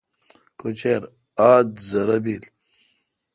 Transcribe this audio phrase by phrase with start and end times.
[0.59, 1.01] کچر
[1.49, 2.43] ادھزرہ بیل۔